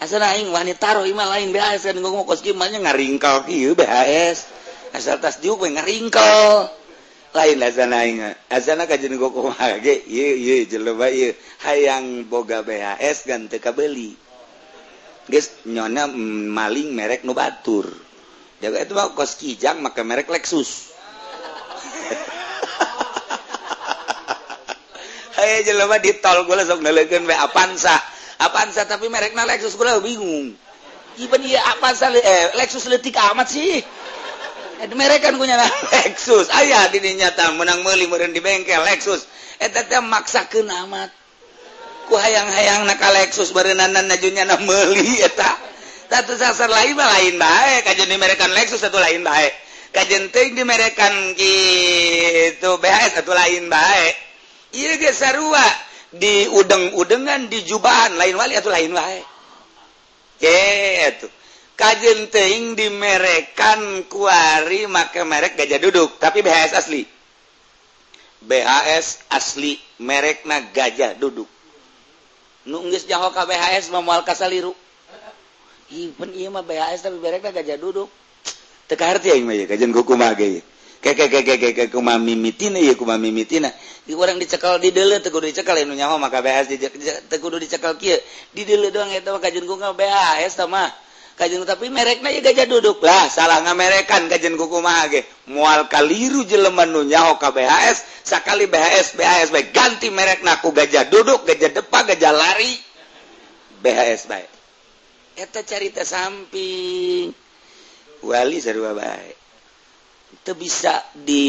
[0.00, 4.48] Asal aing wani taruh ima lain BHS kan ngomong kos gimana ngaringkal kieu BHS
[4.94, 6.70] asal tas diuk we ngaringkal.
[7.30, 11.34] Lain asana aing asana kajeun kumaha ge ieu ieu jelema ieu.
[11.66, 14.14] Hayang boga BHS kan teu kabeli.
[15.26, 16.06] Geus nyona
[16.54, 17.86] maling merek nu batur.
[18.62, 20.90] Jaga itu mah kos kijang make merek Lexus.
[25.64, 27.96] jelema di tol gue langsung nelegen be Avanza.
[28.40, 30.56] Avanza tapi mereknya Lexus gue bingung.
[31.20, 33.80] Iban iya Avanza eh Lexus letik amat sih.
[34.80, 35.60] Eh merek kan punya
[35.92, 36.48] Lexus.
[36.48, 39.28] Ayah dini nyata menang meuli meureun di bengkel Lexus.
[39.60, 41.12] Eh, eta teh maksakeun amat.
[42.08, 45.70] Ku hayang-hayang nak Lexus bareunanan najunya na meuli eta.
[46.10, 49.46] Satu sasar lain mah lain bae, kajen dimerekan Lexus satu lain bae.
[49.94, 54.29] Kajen di dimerekan gitu BHS satu lain bae.
[56.10, 59.22] di udeng-udengan di jubahan lain wali atau lain wae.
[61.80, 67.08] Kajjeng teing dimerekan kuari make merek gajah duduk tapi BHS asli.
[68.44, 71.48] BHS asli merek na gajah duduk.
[72.68, 74.76] Nunggis jaho ka BHS memual kasaliru
[75.90, 78.12] even iya mah BHS tapi merek na gajah duduk.
[78.90, 80.60] Teka arti aing mah ya kajian kuku mage
[84.12, 85.76] orang dicekal di teguh dicekal.
[85.80, 86.76] Nyawa maka BS
[87.32, 88.20] teguh dicekal kia
[88.52, 90.92] di doang itu kajen kuku BS sama
[91.40, 93.00] kajen tapi mereknya na gajah duduk.
[93.00, 95.24] Lah salah ngamerekan kajen kuku mah ge.
[95.48, 101.08] Mual kaliru jeleman nu nyaho ka BHS sakali BHS BHS baik ganti merek naku gajah
[101.08, 102.76] duduk gajah depa gajah lari.
[103.80, 104.50] BHS baik
[105.40, 107.32] eta carita samping.
[108.20, 109.39] Wali sarua baik
[110.40, 111.44] itu bisa di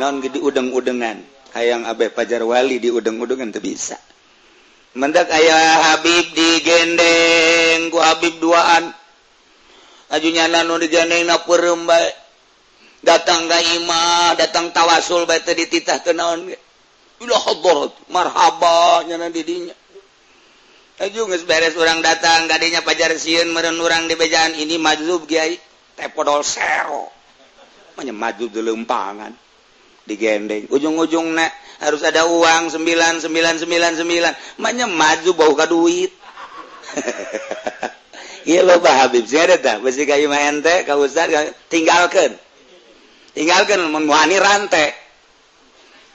[0.00, 1.20] non gede udeng-udengan.
[1.52, 1.84] Hayang
[2.16, 4.00] Pajar Wali di udeng-udengan tuh bisa.
[4.96, 8.90] Mendak ayah Habib di gendeng ku Habib duaan.
[10.10, 11.60] Ajunya nanu digandeng napur
[13.00, 16.50] datang gaimah datang tawasul baik tadi titah kenaon
[17.20, 19.76] udah hadrat marhaba nyana didinya.
[21.00, 25.60] Aju geus beres orang datang gadinya pajar sieun meureun urang di bejaan ini majzub kiai.
[25.96, 27.19] Teh podol sero.
[28.00, 29.32] namanya maju delempangan
[30.08, 30.64] digendeng.
[30.72, 31.52] Ujung-ujung nek
[31.84, 32.72] harus ada uang.
[32.72, 34.32] Sembilan sembilan sembilan sembilan.
[34.96, 36.12] Maju bau ka duit.
[38.40, 39.28] Iya lo bah Habib.
[39.28, 41.28] Sih ada tak besi kayu ente kau ustad
[41.68, 42.32] tinggalkan.
[43.36, 44.96] Tinggalkan memuani rantai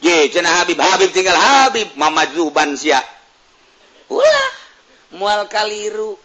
[0.01, 0.73] je cina Habib.
[0.81, 1.37] Habib tinggal.
[1.37, 2.97] Habib mama juban sia.
[4.09, 4.49] Ulah
[5.13, 6.17] mual kaliru.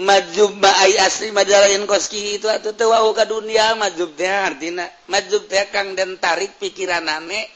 [0.00, 3.76] Majub baai asli majalain koski itu atau tahu ka dunia.
[3.76, 7.46] Majub teh artina majub teh kang dan tarik pikiran ane.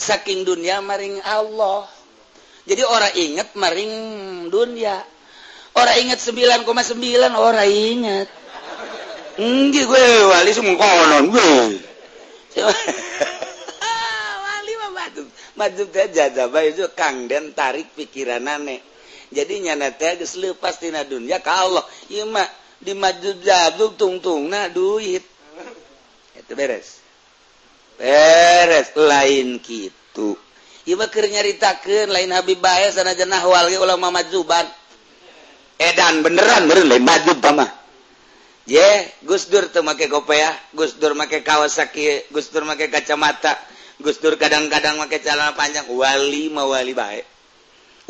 [0.00, 1.84] Saking dunia maring Allah.
[2.64, 3.92] Jadi orang inget maring
[4.52, 4.96] dunia.
[5.76, 6.66] Orang inget 9,9
[7.36, 8.28] orang inget.
[9.40, 11.52] Enggak gue wali semua konon gue.
[14.44, 15.26] Wali mah majub
[15.56, 18.82] majub teh jajabah itu kang dan tarik pikiran ane
[19.30, 19.74] jadinya
[20.58, 22.48] pastina dunia kalau Allah.
[22.80, 23.30] Dimaju
[23.96, 25.24] tungtung nah duit.
[26.36, 27.00] Itu beres.
[28.00, 30.40] Beres lain gitu
[30.88, 34.64] Iker nyaritakan lain Habib Baes sana jenah wali ulama majuban
[35.76, 37.70] edan beneran bener lain maju pamah
[38.64, 43.60] ye Gus Dur tuh make kopeah Gus Dur make Kawasaki Gus Dur make kacamata.
[44.00, 45.84] Gus Dur kadang-kadang make celana panjang.
[45.92, 47.39] Wali mau wali baik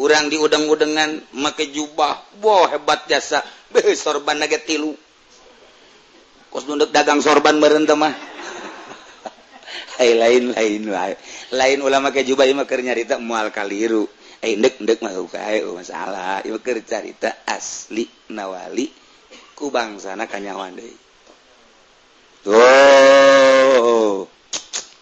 [0.00, 3.44] urang di udang-udangan make jubah boh hebat jasa.
[3.68, 4.96] Be sorban naga tilu.
[6.50, 8.10] Kos nunduk dagang sorban meren mah.
[10.00, 11.16] Hai lain lain lain.
[11.52, 14.08] Lain ulama ke jubah ieu keur nyarita moal kaliru.
[14.40, 18.88] Eh ndek ndek mah kae euh masalah ieu keur carita asli nawali
[19.52, 20.96] ku bangsana kanyawan deui.
[22.40, 24.24] Tuh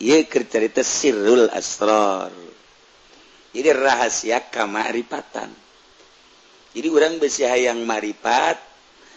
[0.02, 2.47] ieu keur carita sirrul asrar.
[3.58, 5.50] jadi rahasia kamaripatan
[6.78, 8.60] jadi orang besi hayang maripat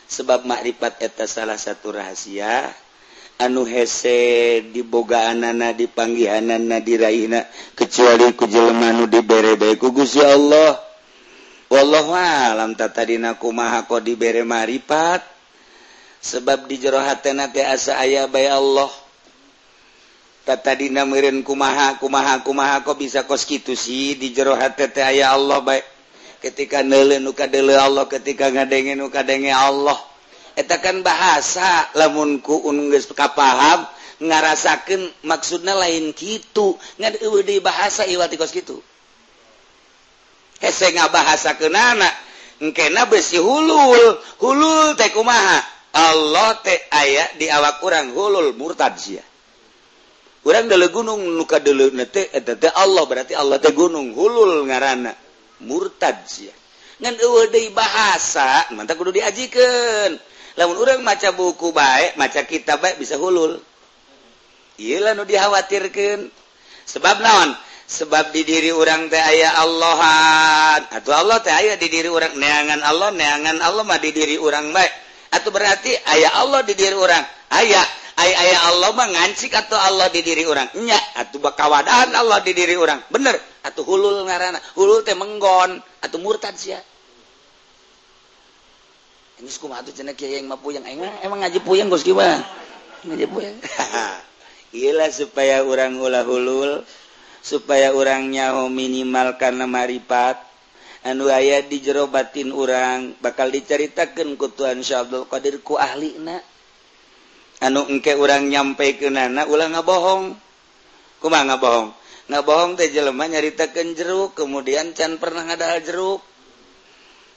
[0.08, 2.72] sebab makrifat eta salah satu rahasia.
[3.42, 10.78] Anu hese dibogaanana dipanggihanan nadiraina kecuali ku jelemanu dibere bae ku Gusti Allah.
[11.70, 15.26] Wallahu alam tatadina kumaha kok dibere maripat?
[16.22, 18.90] Sebab di jero hatena teh asa aya bae Allah.
[20.46, 25.06] tadi dina mirin kumaha kumaha kumaha kok bisa kos gitu sih di jero hati teh
[25.06, 25.86] aya Allah baik
[26.42, 29.96] ketika neule nu kadele Allah ketika ngadenge nu kadenge Allah.
[30.58, 32.60] Eta kan bahasa lamun ku
[32.92, 33.88] geus kapaham
[34.20, 36.76] ngarasakeun maksudna lain kitu.
[37.00, 38.82] Ngad eueuh di bahasa iwati kos kitu.
[40.60, 42.10] Hese ngabahasakeunana
[42.62, 45.62] engkena besi hulul hulul teh kumaha?
[45.92, 49.24] Allah teh aya di awak urang hulul murtad sia.
[50.46, 51.94] urang dele gunung nuka dulu
[52.74, 55.14] Allah berarti Allah teh gunung hulul ngarana
[55.62, 56.26] murtad
[57.02, 60.18] ngan eueuh bahasa mantap kudu diajikan
[60.54, 63.58] lamun orang maca buku baik maca kitab baik bisa hulul.
[64.82, 66.30] Iyalah nu dikhawatirkan
[66.86, 67.54] sebab naon?
[67.92, 70.96] Sebab di diri orang teh aya Allahan.
[70.96, 74.72] Atau Allah teh aya di diri orang neangan Allah neangan Allah mah di diri orang
[74.72, 74.94] baik
[75.32, 77.24] atau berarti ayah Allah di diri orang
[77.56, 77.86] ayah
[78.20, 83.00] aya aya Allah mengancik atau Allah di diri orangnya atau bakawadahan Allah di diri orang
[83.08, 84.60] bener atau hulul ngarana.
[84.76, 86.82] Hulul teh menggon atau murtad sia.
[89.42, 92.46] Ini kumah atuh cenah kiai yang mah emang, emang ngaji puyeng bos gimana
[93.10, 93.58] ngaji puyeng
[94.78, 96.86] Iyalah supaya orang ulah hulul
[97.42, 100.38] supaya orangnya minimal karena maripat
[101.02, 106.38] anu aya di jero batin orang bakal diceritakan kutuhan Syabdul Qadir ku ahli na.
[107.62, 110.34] anu engke urang nyampe ke nana ulang nga bohong
[111.22, 111.94] kuma nga bohong
[112.40, 116.24] bohong teh jelemah nyaritakan jeruk kemudian can pernah ada jeruk.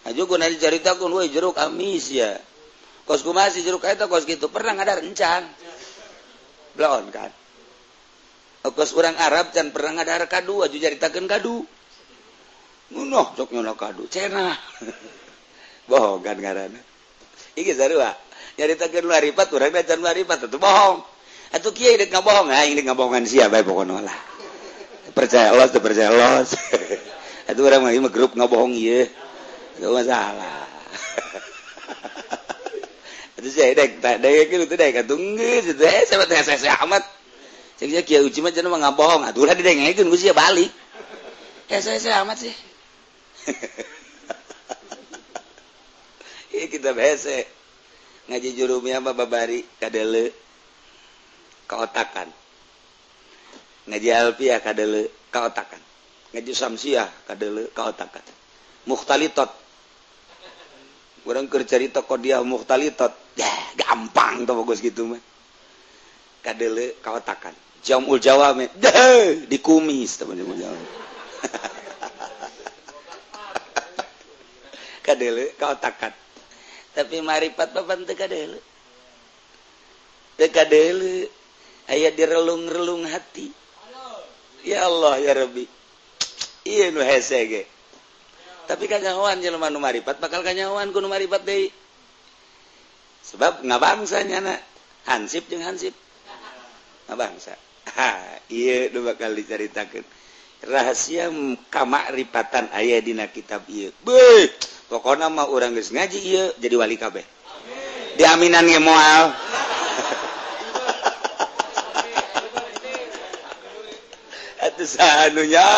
[0.04, 2.38] Aja kuna diceritakan woi jeruk amis ya.
[3.02, 5.50] Kos kuma si jeruk itu kos gitu pernah ada rencan
[6.78, 7.32] belon kan?
[8.64, 11.66] Oh, kos orang Arab can pernah ada kadu aja ceritakan kadu.
[12.94, 14.54] Nuh, cok nyono kadu, cenah.
[15.90, 16.80] Bohong kan karena.
[17.54, 18.23] Sarua.
[18.54, 21.02] nyaritakeun laripat urang atuh bohong.
[21.54, 23.62] Atuh kieu deuk ngabohong aing ah, deuk ngabohongan sia bae
[25.14, 26.50] percaya los percaya los
[27.46, 29.06] atuh urang mah grup ngabohong ieu
[29.78, 30.66] teu masalah.
[33.38, 37.06] Atuh sia dek tak dek teh dek atuh geus teh eh sabet saya amat
[37.78, 40.74] cek sia uci mah cenah mah ngabohong atuh urang didengekeun ku sia balik.
[41.70, 42.54] Eh saya amat sih.
[46.74, 47.53] Kita besek
[48.30, 49.64] ngaji jurumnya apa babari?
[49.80, 50.32] Kadele.
[51.64, 52.28] Keotakan
[53.88, 55.08] ngaji alfiah ya, kadele.
[55.32, 55.80] Keotakan
[56.36, 57.72] ngaji samsiah ya, kadele.
[57.72, 58.24] Keotakan
[58.84, 59.50] mukhtalitot
[61.24, 61.48] orang
[61.92, 63.12] toko dia muhtalitot?
[63.34, 65.22] Ya gampang tuh bagus gitu mah.
[66.44, 68.64] Kadele keotakan jamul jawab
[69.52, 70.80] di kumis teman-teman jawab
[75.04, 76.23] kadele keotakan
[76.94, 78.58] tapi marifat papan teka dulu
[80.38, 81.26] teka dulu
[81.90, 83.50] ayah direlung-relung hati.
[84.64, 85.68] Ya Allah ya Rabbi.
[86.64, 87.62] Iya nu hese ge
[88.64, 91.68] tapi kanyawan jelema nu maripat bakal kanyawan ku nu maripat deui.
[93.24, 94.56] Sebab ngabangsa nyana
[95.04, 95.92] hansip jeung hansip.
[97.12, 97.52] Ngabangsa.
[97.92, 100.23] Ha iya nu bakal diceritakeun
[100.68, 101.30] rahasia
[101.70, 103.92] kamakrifatan ayah dina kitab ieu.
[104.04, 104.48] Beuh
[104.88, 107.24] pokona mah urang geus ngaji ieu jadi wali kabeh.
[108.16, 109.32] Diaminan ge moal.
[114.64, 115.68] Atuh sahanunya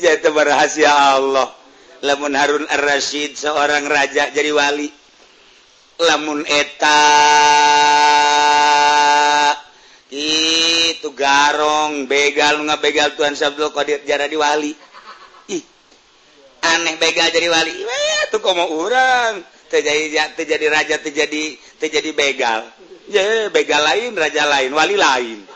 [0.00, 1.52] ya itu rahasia Allah.
[2.04, 4.92] Lamun Harun Ar-Rasyid seorang raja jadi wali.
[5.96, 7.00] Lamun eta
[11.06, 14.74] itu garong begal nggak begal Tuhan Sabdul Qadir jara di wali.
[15.54, 15.62] Ih
[16.66, 17.70] aneh begal jadi wali.
[18.34, 19.38] Tuh kok mau orang
[19.70, 22.66] terjadi terjadi raja terjadi terjadi begal.
[23.06, 25.38] Ya begal lain raja lain wali lain.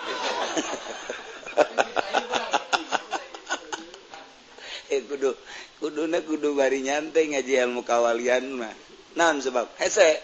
[4.90, 5.34] Eh kudu
[5.78, 8.74] kudu na kudu bari nyantai ngaji ilmu kawalian mah.
[9.18, 9.66] Non sebab?
[9.78, 10.18] Hese.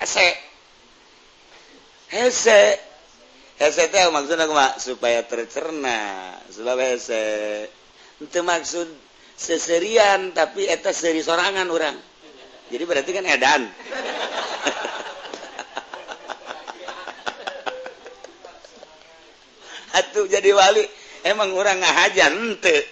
[0.00, 0.28] Hese.
[2.08, 2.89] Hese
[3.60, 4.40] maksud
[4.80, 6.00] supaya tercerna.
[8.20, 8.88] Untuk maksud
[9.36, 11.96] seserian tapi eta seri sorangan orang
[12.70, 13.66] jadi berarti kan edan.
[19.98, 20.86] Atuh jadi wali.
[21.26, 22.86] Emang orang ngahajar ente.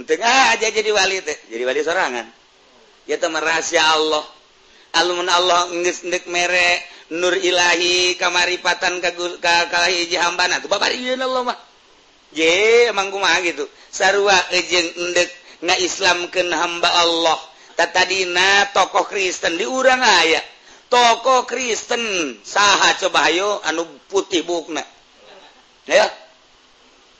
[0.00, 1.36] Ente aja jadi wali teh.
[1.52, 2.24] Jadi wali sorangan.
[3.04, 4.24] Ya teman rahasia Allah.
[4.96, 11.58] Alun Allah ngesndek merek Nur Ilahi kamaripatan kaji hambana tuh bapak Allah mah.
[12.34, 13.62] Ye emang kumaha gitu.
[13.94, 15.30] Sarua ejeng endek
[15.62, 17.38] na Islam ke hamba Allah.
[17.78, 20.42] Tatadina tokoh Kristen diurang aya.
[20.90, 22.02] Tokoh Kristen
[22.42, 24.82] saha coba hayo anu putih bukna
[25.86, 26.06] ya?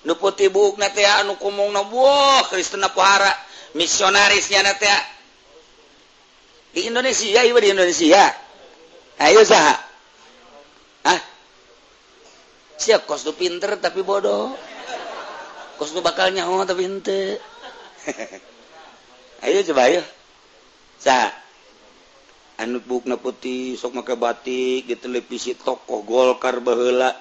[0.07, 3.31] Nu putih bukna teh anu kumung na wah Kristen pohara
[3.79, 4.91] misionarisnya na teh.
[6.75, 8.46] Di Indonesia ieu di Indonesia.
[9.17, 9.81] Ayo saha.
[11.09, 11.21] Ah.
[12.77, 14.53] Siap kos tu pinter tapi bodoh.
[15.81, 17.41] Kos tu bakal nyaho tapi hente.
[19.45, 20.05] ayo coba ayo.
[21.01, 21.33] Saha.
[22.57, 27.13] Anu bukna putih, sok make batik, di televisi tokoh Golkar baheula.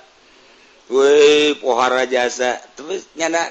[0.87, 2.59] Woi, pohara jasa.
[2.75, 3.43] Terus nyana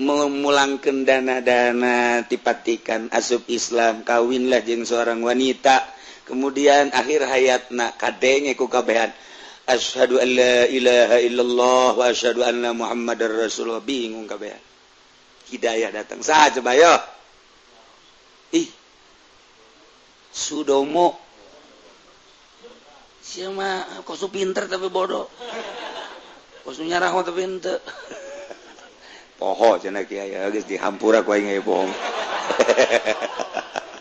[0.00, 5.84] memulangkan dana-dana tipatikan asup Islam kawinlah jeng seorang wanita
[6.26, 9.10] kemudian akhir hayat na kadenge ku kabehan.
[9.62, 13.82] Asyhadu an la ilaha illallah wa asyhadu anna muhammadar rasulullah.
[13.82, 14.58] Bingung kabehan.
[15.52, 16.24] Hidayah datang.
[16.24, 16.94] Saha coba yo
[18.56, 18.68] ih.
[20.32, 21.20] Sudomo.
[23.22, 25.30] Siapa kosu pinter tapi bodoh.
[26.66, 27.78] Kosu nyarah tapi pinter
[29.38, 30.34] poho cina kiai.
[30.50, 31.86] Geus dihampura ku aing poho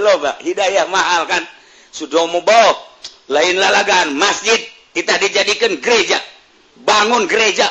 [0.00, 1.42] Loba hidayah mahal kan?
[1.92, 2.72] Sudah bawa
[3.30, 4.58] lain lalagan masjid.
[4.94, 6.18] Kita dijadikan gereja.
[6.82, 7.68] Bangun gereja.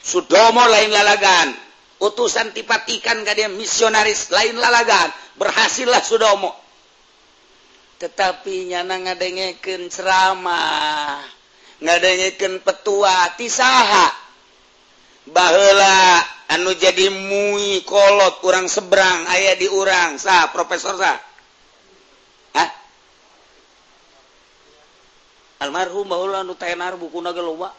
[0.00, 1.54] Sudomo lain lalagan.
[2.00, 5.12] Utusan tipatikan gak dia misionaris lain lalagan.
[5.36, 6.60] Berhasillah Sudomo
[8.00, 11.20] tetapi nyana ngadengeken ceramah
[11.84, 14.08] ngadengeken petua tisaha.
[15.28, 15.99] Bahlah
[16.50, 21.18] anu jadi mui kolot kurang seberang di diurang sah Profesor sah
[22.58, 22.70] Hah?
[25.62, 27.70] almarhum bahula anu tenar buku naga loba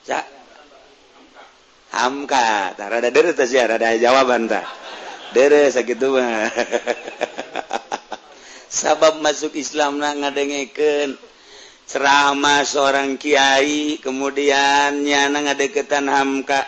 [0.00, 0.24] Sa?
[1.90, 4.64] Hamka, tak ada deres tak sih, ada jawaban tak.
[5.34, 6.48] Deres sakitu mah.
[8.70, 11.18] Sabab masuk Islam nah ngadengeken
[11.90, 16.62] ceramah seorang Kiai kemudiannya na ngadeketan Hamka.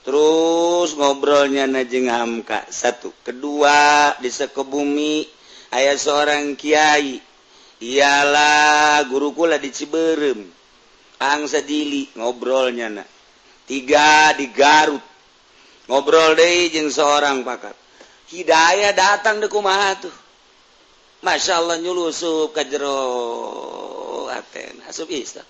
[0.00, 2.64] Terus ngobrolnya najeng Hamka.
[2.72, 3.12] Satu.
[3.20, 5.28] Kedua di sekebumi
[5.76, 7.20] ayah seorang Kiai.
[7.76, 10.40] Ialah gurukula di Ciberem.
[11.20, 13.04] Angsa dili ngobrolnya na
[13.68, 15.04] tiga di Garut.
[15.86, 17.76] Ngobrol deh jeng seorang pakat
[18.26, 20.25] Hidayah datang deku mah tuh.
[21.24, 22.96] Masya Allah nyulusup ke jero
[24.28, 25.40] Aten asup isa.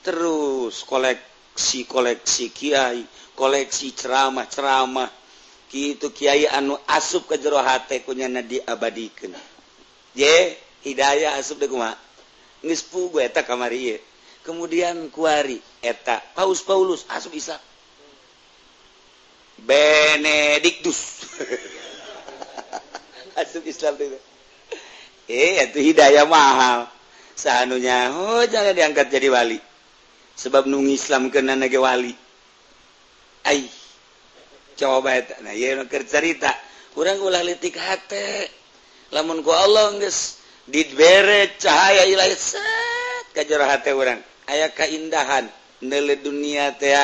[0.00, 3.04] Terus koleksi-koleksi kiai,
[3.36, 5.10] koleksi ceramah-ceramah.
[5.68, 9.36] Gitu kiai anu asup ke jero hate kunyana diabadikeun.
[10.16, 11.94] Ye, hidayah asup deh kumaha?
[12.64, 14.00] Geus pugu eta kamari ieu.
[14.40, 17.60] Kemudian kuari eta Paus Paulus asup isa.
[19.60, 21.28] Benediktus.
[23.44, 24.18] Islam itu.
[25.30, 26.90] Eh, itu hidayah mahal.
[27.38, 29.56] Seanunya, oh jangan diangkat jadi wali.
[30.36, 32.12] Sebab nung Islam kena nage wali.
[33.44, 33.64] Ay,
[34.76, 35.32] coba itu.
[35.40, 36.52] Nah, ya nuker cerita.
[36.92, 38.48] Kurang ulah litik hati.
[39.14, 40.38] Lamun ku Allah nges
[40.68, 44.20] dibere cahaya ilahi set kajor hati orang.
[44.50, 45.46] Ayah keindahan
[45.80, 46.94] nele dunia teh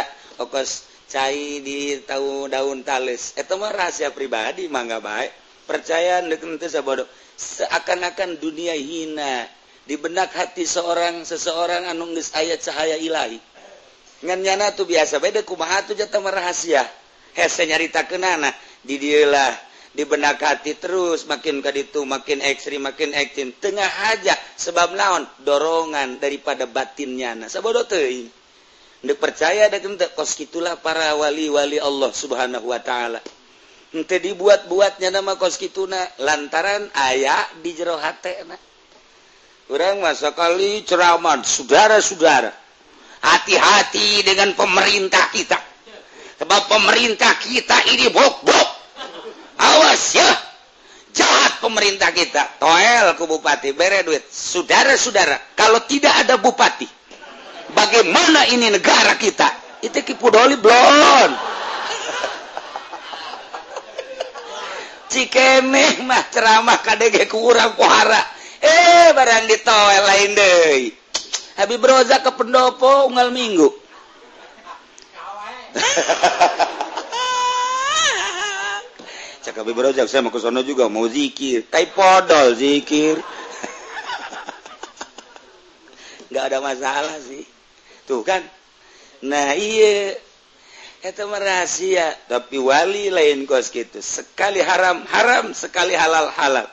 [0.42, 3.34] okos cai di tahu daun talis.
[3.38, 5.45] Itu mah rahasia pribadi mangga baik.
[5.66, 6.22] percaya
[6.80, 7.06] bodoh
[7.36, 9.44] seakan-akan dunia hina.
[9.86, 13.38] Di benak hati seorang seseorang anunggis ayat cahaya Ilahi.
[14.26, 16.82] Nganyana tuh biasa beda kumaha tuh jatah rahasia
[17.36, 18.50] hese nyarita kenana
[18.82, 19.54] di dialah
[19.94, 23.54] di benak hati terus makin kaditu makin ekstrim makin ekstrim.
[23.62, 25.22] Tengah aja sebab naon?
[25.46, 28.26] Dorongan daripada batinnya nah sabodo teuing.
[29.06, 29.78] Percaya da
[30.18, 33.22] kos itulah para wali-wali Allah Subhanahu wa taala.
[33.96, 38.44] ente dibuat-buatnya nama koskituna lantaran ayah di jero hati
[39.66, 42.52] kurang masa kali ceramah saudara-saudara.
[43.16, 45.58] Hati-hati dengan pemerintah kita.
[46.38, 48.68] Sebab pemerintah kita ini bok-bok.
[49.58, 50.30] Awas ya.
[51.10, 52.62] Jahat pemerintah kita.
[52.62, 54.22] Toel ke bupati bere duit.
[54.30, 56.86] Saudara-saudara kalau tidak ada bupati
[57.74, 59.80] bagaimana ini negara kita?
[59.82, 61.56] Itu kipudoli blon
[65.10, 68.22] cikemeh mah ceramah kadege kurang kuhara.
[68.60, 70.88] Eh barang ditoel lain deh
[71.56, 73.64] Habib Roza ke pendopo unggal minggu.
[79.44, 81.64] Cak Habib Roza saya mau ke sono juga mau zikir.
[81.72, 83.16] Kai podol zikir.
[86.28, 87.48] Nggak ada masalah sih.
[88.04, 88.44] Tuh kan.
[89.24, 90.25] Nah iya.
[91.04, 96.66] Rahasia tapi wali lain kos gitu sekali haram haram sekali halal halal.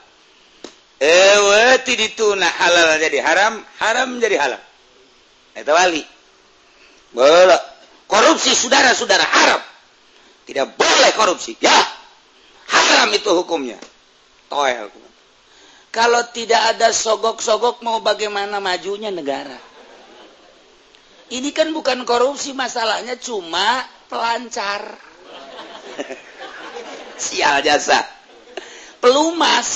[1.04, 4.62] Eh itu nah halal jadi haram haram jadi halal.
[5.58, 6.04] Itu wali.
[7.14, 7.62] Boleh.
[8.08, 9.62] Korupsi saudara-saudara haram.
[10.46, 11.58] Tidak boleh korupsi.
[11.62, 11.74] Ya.
[12.70, 13.78] Haram itu hukumnya.
[14.50, 14.90] Toel
[15.94, 19.62] kalau tidak ada sogok-sogok mau bagaimana majunya negara?
[21.30, 24.82] Ini kan bukan korupsi masalahnya cuma pelancar
[27.24, 28.06] sial jasa.
[29.02, 29.70] Pelumas.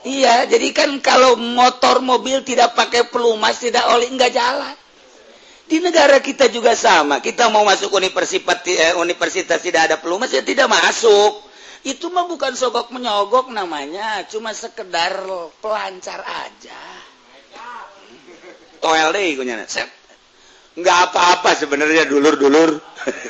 [0.00, 4.76] Iya jadi kan kalau motor mobil tidak pakai pelumas tidak oleh enggak jalan.
[5.70, 7.22] Di negara kita juga sama.
[7.22, 11.46] Kita mau masuk universitas eh, universitas tidak ada pelumas ya tidak masuk.
[11.80, 15.24] Itu mah bukan sogok menyogok namanya cuma sekedar
[15.64, 16.80] pelancar aja.
[18.80, 19.60] Toel deh ikunya
[20.80, 22.80] nggak apa-apa sebenarnya dulur-dulur.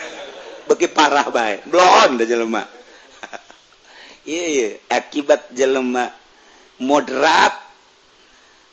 [0.70, 2.62] Bagi parah baik belum dah jelema.
[4.30, 4.70] Iya iya.
[4.86, 6.06] Akibat jelema
[6.80, 7.56] moderat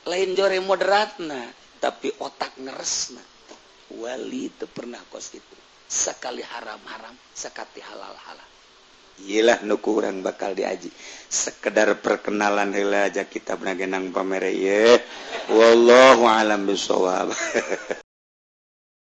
[0.07, 1.47] lain jore moderat nah
[1.81, 3.27] tapi otak ngeres nah
[3.97, 5.57] wali itu pernah kos itu.
[5.87, 8.49] Sekali haram-haram sekali halal-halal.
[9.23, 10.93] Ilah nuku orang bakal diaji.
[11.25, 14.99] Sekedar perkenalan hela aja kita benagenang pamere ye
[15.49, 17.31] wallahu alam bisawab